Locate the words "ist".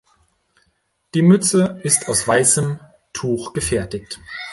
1.83-2.07